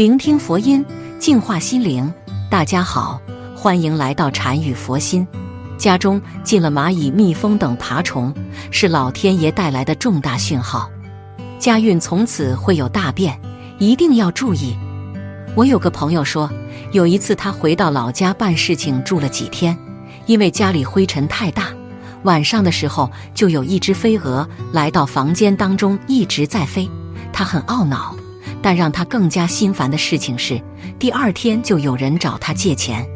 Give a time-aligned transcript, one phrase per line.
[0.00, 0.82] 聆听佛音，
[1.18, 2.10] 净化心灵。
[2.50, 3.20] 大家好，
[3.54, 5.28] 欢迎来到禅语佛心。
[5.76, 8.34] 家中进了蚂蚁、蜜蜂等爬虫，
[8.70, 10.90] 是老天爷带来的重大讯号，
[11.58, 13.38] 家运从此会有大变，
[13.78, 14.74] 一定要注意。
[15.54, 16.50] 我有个朋友说，
[16.92, 19.76] 有一次他回到老家办事情，住了几天，
[20.24, 21.64] 因为家里灰尘太大，
[22.22, 26.88] 晚上的时候就有一只飞蛾来到房间当中，一直在飞。
[27.34, 28.16] 他很懊恼，
[28.62, 30.60] 但让他更加心烦的事情是，
[30.98, 33.06] 第二天就有人找他借钱，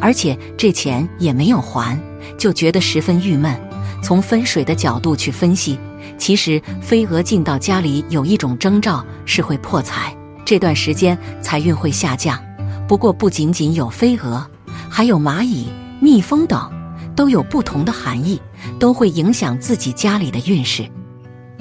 [0.00, 1.98] 而且这钱也没有还，
[2.36, 3.54] 就觉得十分郁闷。
[4.02, 5.78] 从风水的角度去分析，
[6.16, 12.38] 其实飞蛾进到家里有一种征兆是会破财，这段时间财运会下降。
[12.86, 14.46] 不过不仅仅有飞蛾，
[14.88, 15.68] 还有蚂蚁、
[16.00, 16.70] 蜜蜂等，
[17.16, 18.40] 都有不同的含义，
[18.78, 20.88] 都会影响自己家里的运势。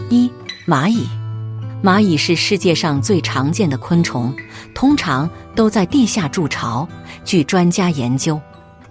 [0.10, 0.32] 一
[0.68, 1.08] 蚂蚁。
[1.84, 4.36] 蚂蚁是世界上最常见的昆虫，
[4.74, 6.88] 通常都在地下筑巢。
[7.24, 8.40] 据专家研究，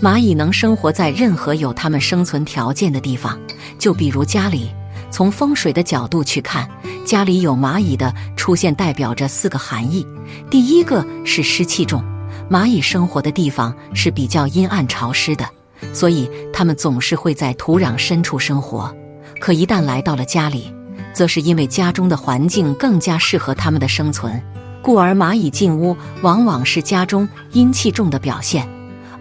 [0.01, 3.39] 蚂蚁能生活在任何有它们生存条件的地方，
[3.79, 4.71] 就比如家里。
[5.11, 6.69] 从风水的角度去看，
[7.05, 10.07] 家里有蚂蚁的出现代表着四个含义：
[10.49, 12.05] 第一个是湿气重，
[12.49, 15.49] 蚂蚁生活的地方是比较阴暗潮湿的，
[15.93, 18.95] 所以它们总是会在土壤深处生活。
[19.41, 20.73] 可一旦来到了家里，
[21.17, 24.39] 则是因为家中的环境更加适合它们的生存，
[24.83, 28.69] 故而蚂蚁进屋往往是家中阴气重的表现。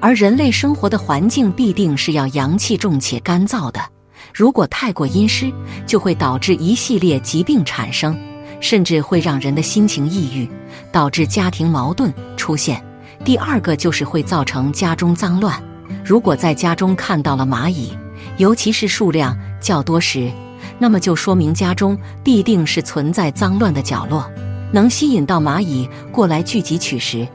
[0.01, 3.79] 而人类生活的环境必定是要阳气重且干燥的，
[4.33, 5.49] 如果太过阴湿，
[5.87, 8.13] 就会导致一系列疾病产生，
[8.59, 10.49] 甚至会让人的心情抑郁，
[10.91, 12.83] 导致家庭矛盾出现。
[13.23, 15.57] 第二个就是会造成家中脏乱。
[16.03, 17.93] 如果在家中看到了蚂蚁，
[18.35, 20.29] 尤其是数量较多时，
[20.77, 24.29] 那么就说明家中必定是存在脏乱的角落，
[24.71, 27.27] 能吸引到蚂蚁过来聚集取食。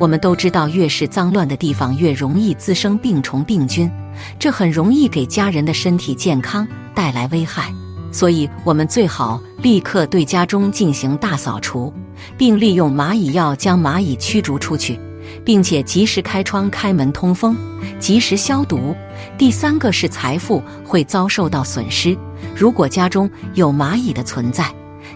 [0.00, 3.90] 我们都知道，越是脏乱的地方，越容易滋生病虫病菌，
[4.38, 7.72] 这很容易给家人的身体健康带来危害。
[8.10, 11.92] 所以，我们最好立刻对家中进行大扫除，
[12.36, 14.98] 并利用蚂蚁药将蚂蚁驱逐出去。
[15.44, 17.56] 并且及时开窗开门通风，
[17.98, 18.94] 及时消毒。
[19.36, 22.16] 第三个是财富会遭受到损失。
[22.54, 24.64] 如果家中有蚂蚁的存在，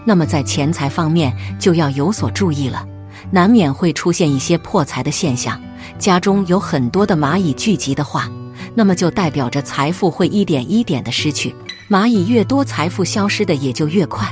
[0.05, 2.85] 那么在钱财方面就要有所注意了，
[3.31, 5.59] 难免会出现一些破财的现象。
[5.97, 8.29] 家中有很多的蚂蚁聚集的话，
[8.75, 11.53] 那么就代表着财富会一点一点的失去。
[11.89, 14.27] 蚂蚁越多，财富消失的也就越快，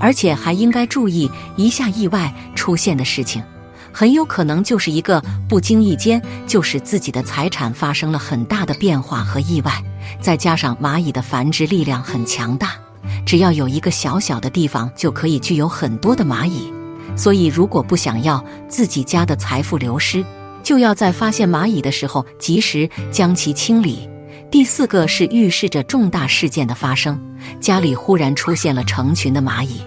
[0.00, 3.42] 而且还应该注意一下意外出现的事情。
[3.98, 9.72] 很有可能就是一个不经意间就使自己的财产发生了很大的变化和意外，
[10.20, 12.72] 再加上蚂蚁的繁殖力量很强大，
[13.24, 16.70] 只要有一个小小的地方就可以具有很多的蚂蚁，
[17.16, 20.22] 所以如果不想要自己家的财富流失，
[20.62, 24.06] 就要在发现蚂蚁的时候及时将其清理。
[24.50, 27.18] 第四个是预示着重大事件的发生，
[27.60, 29.80] 家里忽然出现了成群的蚂蚁，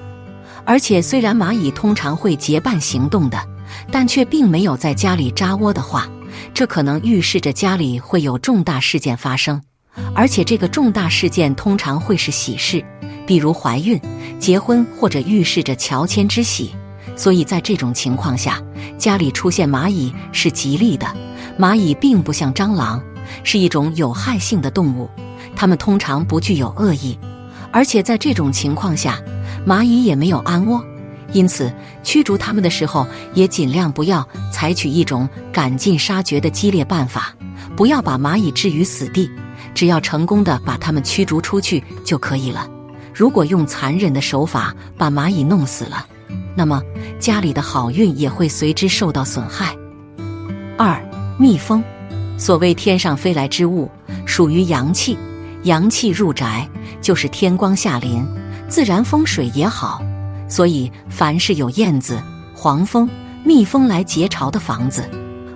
[0.66, 3.40] 而且虽然蚂蚁通常会结伴行动的。
[3.92, 6.08] 但却并没有在家里扎窝的话，
[6.54, 9.62] 这可能预示着家里会有重大事件发生，
[10.14, 12.84] 而且这个重大事件通常会是喜事，
[13.26, 14.00] 比如怀孕、
[14.40, 16.72] 结婚或者预示着乔迁之喜。
[17.16, 18.62] 所以在这种情况下，
[18.98, 21.06] 家里出现蚂蚁是吉利的。
[21.58, 23.04] 蚂蚁并不像蟑螂，
[23.44, 25.10] 是一种有害性的动物，
[25.56, 27.20] 它们通常不具有恶意，
[27.72, 29.20] 而且在这种情况下，
[29.68, 30.82] 蚂蚁也没有安窝。
[31.32, 31.72] 因此，
[32.04, 37.34] 驱逐它们的时候，也尽量不要采取一种赶尽杀绝的激烈办法，
[37.76, 39.30] 不要把蚂蚁置于死地，
[39.74, 42.68] 只要成功的把它们驱逐出去就可以了。
[43.14, 46.06] 如果用残忍的手法把蚂蚁弄死了，
[46.56, 46.82] 那么
[47.20, 49.76] 家里的好运也会随之受到损害。
[50.78, 51.00] 二、
[51.38, 51.84] 蜜蜂，
[52.38, 53.90] 所谓天上飞来之物，
[54.26, 55.18] 属于阳气，
[55.64, 56.68] 阳气入宅
[57.02, 58.26] 就是天光下临，
[58.68, 60.02] 自然风水也好。
[60.50, 62.22] 所以，凡是有燕子、
[62.54, 63.08] 黄蜂、
[63.46, 65.10] 蜜蜂来结巢的房子，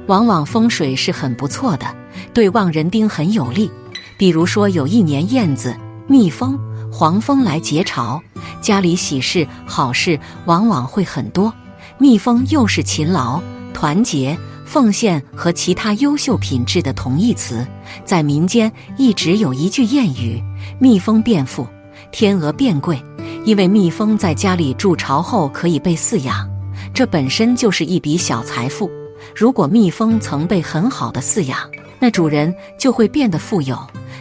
[0.08, 1.86] 往往风水是很不错的，
[2.34, 3.70] 对旺人丁很有利。
[4.18, 5.76] 比如说，有一年燕子、
[6.08, 6.58] 蜜蜂、
[6.92, 8.22] 黄蜂来结巢，
[8.62, 11.52] 家里喜事好事往往会很多。
[11.98, 13.42] 蜜蜂又是勤劳、
[13.74, 17.66] 团结、奉献和其他优秀品质的同义词，
[18.06, 20.42] 在民间一直有一句谚语
[20.80, 21.68] ：“蜜蜂变富，
[22.12, 23.04] 天鹅变贵。”
[23.46, 26.50] 因为蜜蜂在家里筑巢后可以被饲养，
[26.94, 28.90] 这本身就是一笔小财富。
[29.36, 31.58] 如果蜜蜂曾被很好的饲养，
[32.00, 33.78] 那主人就会变得富有。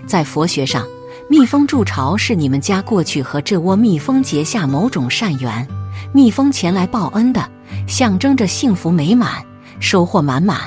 [0.06, 0.84] 在佛学上，
[1.30, 5.66] 蜜蜂筑巢是你们家过去和这窝蜜蜂结下某种善缘，
[6.12, 7.48] 蜜蜂前来报恩的，
[7.86, 9.44] 象征着幸福美满、
[9.78, 10.58] 收获满满、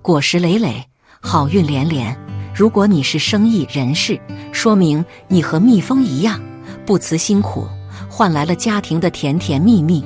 [0.00, 0.84] 果实累累、
[1.20, 2.16] 好运连连。
[2.54, 4.20] 如果你是生意人士，
[4.52, 6.40] 说明你和蜜蜂一样
[6.86, 7.66] 不辞辛苦，
[8.16, 10.04] 换来了家庭的甜甜蜜蜜。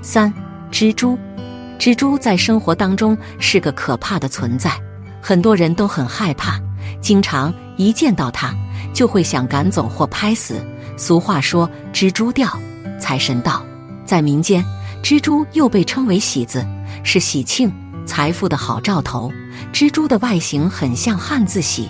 [0.00, 0.32] 三、
[0.70, 1.18] 蜘蛛，
[1.76, 4.70] 蜘蛛在生活当中是个可怕的存在，
[5.20, 6.60] 很多人都很害怕，
[7.00, 8.54] 经常一见到它
[8.94, 10.64] 就会想赶走或拍死。
[10.96, 12.48] 俗话说“蜘蛛掉，
[13.00, 13.60] 财神到”。
[14.06, 14.64] 在民间，
[15.02, 16.64] 蜘蛛又被称为喜子，
[17.02, 17.72] 是喜庆、
[18.06, 19.32] 财富的好兆头。
[19.72, 21.88] 蜘蛛的外形很像汉字“喜”，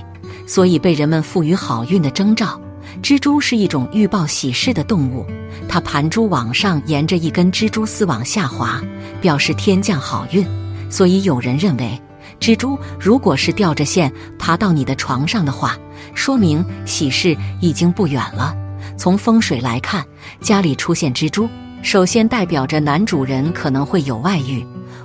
[0.48, 2.58] 所以被人们赋予好运的征兆。
[3.02, 5.26] 蜘蛛是一种预报喜事的动物，
[5.68, 8.80] 它盘蛛网上沿着一根蜘蛛丝往下滑，
[9.20, 10.46] 表示天降好运。
[10.90, 12.00] 所以有人认为，
[12.38, 15.78] 蜘蛛如果是吊着线爬到你的床上的话，
[16.14, 18.54] 说明喜事已经不远了。
[18.96, 20.04] 从风水来看，
[20.40, 21.48] 家里出现蜘蛛，
[21.82, 24.62] 首先代表着男主人可能会有外遇；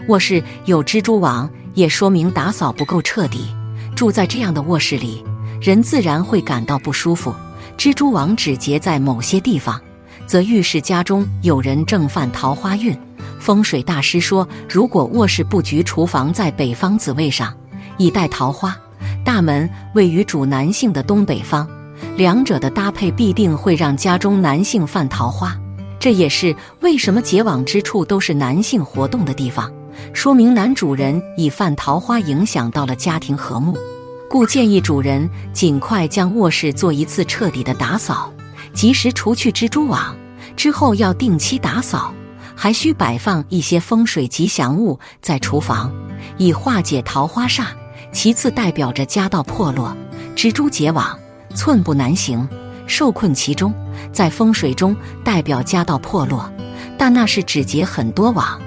[0.10, 3.48] 卧室有蜘蛛网，也说明打扫不够彻底。
[3.96, 5.24] 住在这样的卧室里，
[5.62, 7.34] 人自然会感到不舒服。
[7.77, 9.80] 蜘蛛网只结在某些地方，
[10.25, 12.98] 则预示家中有人正犯桃花运。
[13.39, 17.54] 风水大师说，如果卧室布局厨房在北方子位上，
[17.98, 18.72] 以带桃花；
[19.24, 21.68] 大门位于主男性的东北方。
[22.18, 25.56] 两者的搭配必定会让家中男性犯桃花，
[26.00, 29.72] 这也是为什么结网之处都是男性活动的地方，
[30.13, 33.77] 说明男主人已犯桃花，影响到了家庭和睦。
[34.30, 38.31] 故建议主人尽快将卧室做一次彻底的打扫，
[38.74, 40.16] 及时除去蜘蛛网。
[40.56, 42.13] 之后要定期打扫，
[42.56, 45.94] 还需摆放一些风水吉祥物在厨房，
[46.38, 47.66] 以化解桃花煞。
[48.12, 49.95] 其次代表着家道破落，
[50.36, 51.18] 蜘蛛结网。
[51.54, 52.48] 寸步难行，
[52.88, 53.74] 受困其中，
[54.12, 56.51] 在风水中代表家道破落，
[56.98, 58.60] 但那是只结很多网，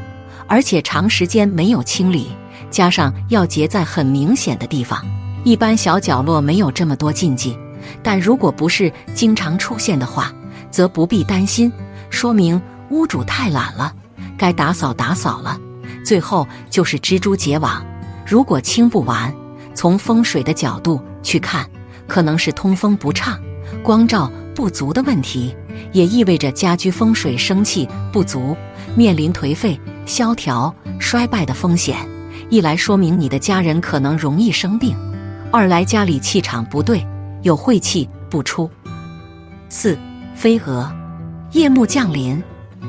[0.47, 2.29] 而且长时间没有清理，
[2.71, 5.05] 加上要结在很明显的地方。
[5.49, 7.57] 一般小角落没有这么多禁忌，
[8.03, 10.31] 但如果不是经常出现的话，
[10.71, 11.73] 则不必担心，
[12.11, 12.61] 说明
[12.91, 13.91] 屋主太懒了，
[14.37, 15.59] 该打扫打扫了。
[16.05, 17.83] 最后就是蜘蛛结网，
[18.27, 19.35] 如果清不完，
[19.75, 21.67] 从风水的角度去看。
[22.07, 23.41] 可能是通风不畅、
[23.83, 25.57] 光照不足的问题，
[25.93, 28.55] 也意味着家居风水生气不足，
[28.95, 31.97] 面临颓废、萧条、衰败的风险。
[32.51, 34.95] 一来说明你的家人可能容易生病，
[35.51, 37.07] 二来家里气场不对，
[37.43, 38.71] 有晦气不出。
[39.71, 39.99] 四
[40.35, 40.87] 飞蛾，
[41.53, 42.43] 夜幕降临，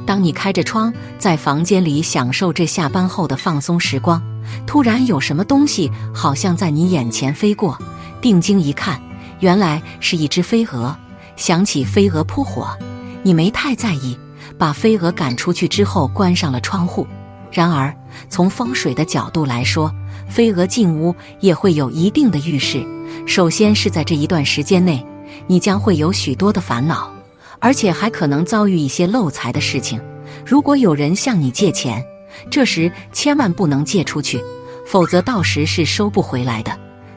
[0.06, 4.22] 当你开着窗在房间里享受这下班后的放松时光，
[4.68, 7.78] 突然有什么东西好像在你眼前飞过，
[8.22, 9.02] 定睛一看。
[9.40, 10.94] 原来是一只飞蛾，
[11.38, 12.78] 想起飞蛾扑火，
[13.24, 14.20] 你没太在意，
[14.58, 17.08] 把飞蛾赶出去之后关上了窗户。
[17.50, 17.96] 然而，
[18.28, 19.90] 从风水的角度来说，
[20.30, 22.86] 飞蛾进屋也会有一定的预示。
[23.26, 25.04] 首先是在这一段时间内，
[25.48, 27.12] 你将会有许多的烦恼，
[27.60, 30.00] 而且还可能遭遇一些漏财的事情。
[30.46, 32.04] 如果有人向你借钱，
[32.50, 34.40] 这时千万不能借出去，
[34.86, 36.72] 否则到时是收不回来的。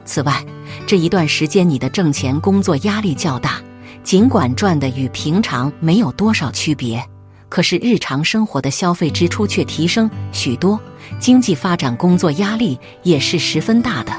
[0.05, 0.45] 此外，
[0.87, 3.61] 这一段时间，你的挣钱工作压力较大，
[4.03, 7.03] 尽管赚的与平常没有多少区别，
[7.53, 10.81] 可是日常生活的消费支出却提升许多，
[11.19, 14.13] 经济发展工作压力也是十分大的，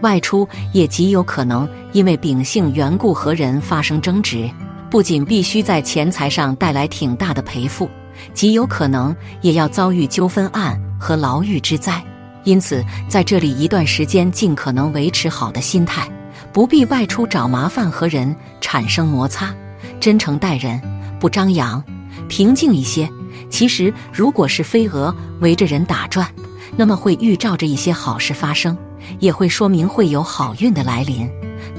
[0.00, 4.50] 外出也极有可能因为秉性缘故和人发生争执，
[4.88, 7.90] 不仅必须在钱财上带来挺大的赔付，
[8.32, 12.02] 极有可能也要遭遇纠纷案和牢狱之灾。
[12.44, 16.10] 因此，在这里一段时间，尽可能维持好的心态，
[16.54, 19.54] 不必外出找麻烦和人产生摩擦，
[20.00, 20.80] 真诚待人，
[21.20, 21.84] 不张扬，
[22.28, 23.10] 平静一些。
[23.50, 26.28] 其实，如果是飞蛾围着人打转，
[26.76, 28.76] 那么会预兆着一些好事发生，
[29.18, 31.28] 也会说明会有好运的来临。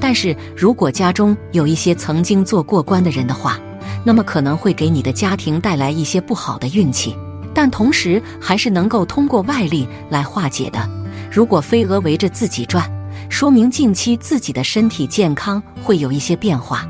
[0.00, 3.58] 但是如果家中有一些曾经做过官的人的话，
[4.04, 7.14] 那么可能会给你的家庭带来一些不好的运气。
[7.52, 10.88] 但同时还是能够通过外力来化解的。
[11.30, 12.90] 如果飞蛾围着自己转，
[13.28, 16.88] 说明近期自己的身体健康会有一些变化，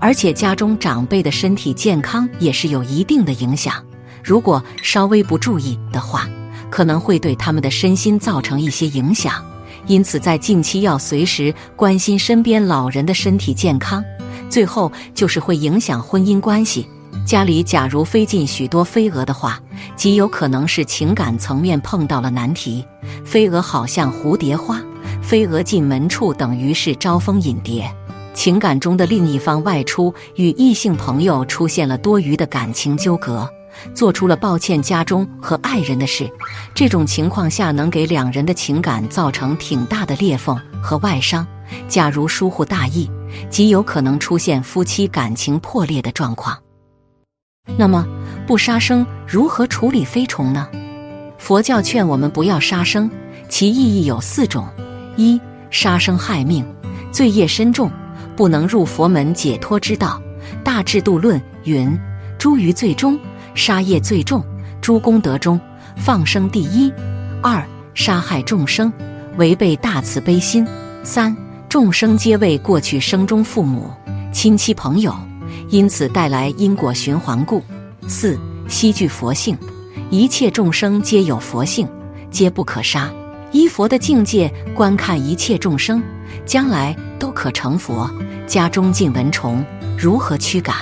[0.00, 3.74] 而且家中长辈的身体健康也是有一定的影响。
[4.22, 6.28] 如果稍微不注意的话，
[6.70, 9.34] 可能会对他们的身心造成一些影响。
[9.86, 14.04] 因此，在近期要随时关心身边老人的身体健康。
[14.50, 16.86] 最后就是会影响婚姻关系。
[17.26, 19.60] 家里假如飞进许多飞蛾的话，
[19.96, 22.84] 极有可能是情感层面碰到了难题。
[23.24, 24.82] 飞蛾好像蝴蝶花，
[25.22, 27.90] 飞蛾进门处等于是招蜂引蝶。
[28.38, 33.50] 情感中的另一方外出，与异性朋友出现了多余的感情纠葛，
[33.92, 36.30] 做出了抱歉家中和爱人的事，
[36.72, 41.44] 这种情况下能给两人的情感造成挺大的裂缝和外伤。
[41.88, 43.10] 假如疏忽大意，
[43.50, 46.56] 极有可能出现夫妻感情破裂的状况。
[47.76, 48.06] 那么，
[48.46, 50.68] 不杀生如何处理飞虫呢？
[51.38, 53.10] 佛教劝我们不要杀生，
[53.48, 54.64] 其意义有四种：
[55.16, 55.40] 一、
[55.72, 56.64] 杀生害命，
[57.10, 57.90] 罪业深重，
[58.38, 60.22] 不能入佛门解脱之道。
[60.62, 61.98] 《大智度论》云
[62.38, 63.18] ：“诸于罪中，
[63.52, 64.40] 杀业最重；
[64.80, 65.60] 诸功德中，
[65.96, 66.92] 放生第一。”
[67.42, 68.92] 二、杀害众生，
[69.38, 70.64] 违背大慈悲心。
[71.02, 71.36] 三、
[71.68, 73.90] 众生皆为过去生中父母、
[74.32, 75.12] 亲戚朋友。
[75.68, 77.60] 因此带来因果循环故。
[78.06, 79.58] 四悉具佛性，
[80.10, 81.88] 一切众生皆有佛性，
[82.30, 83.10] 皆不可杀。
[83.50, 86.00] 依佛的境界观看一切众生，
[86.46, 88.10] 将来都可成佛。
[88.46, 89.64] 家中进蚊虫，
[89.98, 90.76] 如何驱赶？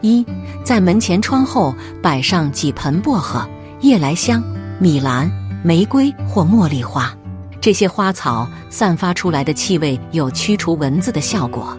[0.00, 0.24] 一
[0.64, 3.46] 在门前窗后摆上几盆薄荷、
[3.80, 4.42] 夜来香、
[4.78, 5.30] 米兰、
[5.64, 7.12] 玫瑰或茉莉花，
[7.60, 11.76] 这些花草散发出来的气味有驱除蚊子的效果。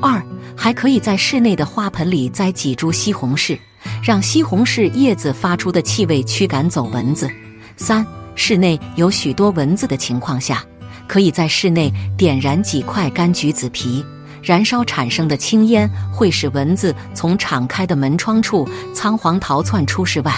[0.00, 0.22] 二
[0.56, 3.58] 还可以在室内的花盆里栽几株西红柿，
[4.02, 7.30] 让西红柿叶子发出的气味驱赶走蚊子。
[7.76, 10.64] 三、室内有许多蚊子的情况下，
[11.06, 14.04] 可以在室内点燃几块干橘子皮，
[14.42, 20.32] 燃烧产生的青烟会使蚊子从敞开的门窗处仓皇逃窜出室外。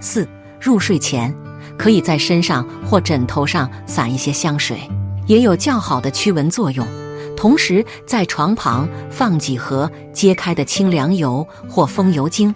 [0.00, 0.28] 四、
[0.60, 1.32] 入睡前
[1.78, 4.78] 可以在身上或枕头上撒一些香水，
[5.26, 6.86] 也有较好的驱蚊作用。
[7.36, 12.54] 同时，在床旁放几盒揭开的清凉油或风油精，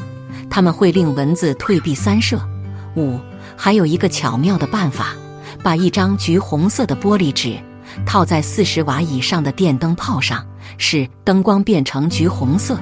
[0.48, 2.40] 它们会令蚊子退避三舍。
[2.96, 3.18] 五，
[3.56, 5.14] 还有一个巧妙的办法：
[5.66, 7.58] 把一张橘红色的玻璃纸
[8.06, 10.46] 套在四十瓦以上的电灯泡上，
[10.78, 12.78] 使灯光变成橘红色，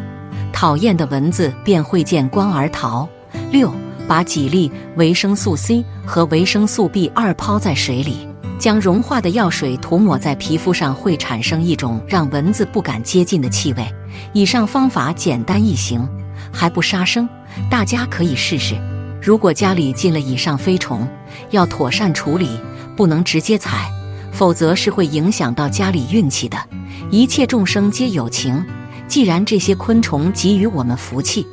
[0.52, 3.08] 讨厌的蚊子便会见光而逃。
[3.50, 3.72] 六，
[4.06, 8.28] 把几粒维生素 C 和维生素 B 二泡在水里。
[8.58, 13.94] 将融化的药水涂抹在皮肤上，会产生一种让蚊子不敢接近的气味。
[14.34, 16.06] 以上方法简单易行，
[16.52, 17.26] 还不杀生，
[17.70, 18.76] 大家可以试试。
[19.22, 21.08] 如果家里进了以上飞虫，
[21.48, 22.60] 要妥善处理，
[22.96, 23.90] 不能直接踩，
[24.32, 26.56] 否则是会影响到家里运气的。
[27.10, 28.64] 一切众生皆有情，
[29.06, 31.46] 既然这些昆虫给予我们福气，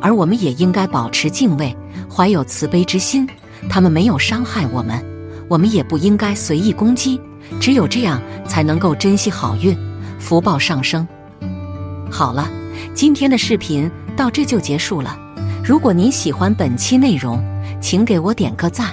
[0.00, 1.74] 而我们也应该保持敬畏，
[2.12, 3.26] 怀有慈悲之心。
[3.68, 5.04] 他们没有伤害我们。
[5.48, 7.20] 我们也不应该随意攻击，
[7.60, 9.76] 只有这样才能够珍惜好运，
[10.18, 11.06] 福报上升。
[12.10, 12.50] 好了，
[12.94, 15.16] 今天的视频到这就结束了。
[15.64, 17.40] 如果您喜欢本期内容，
[17.80, 18.92] 请给我点个赞，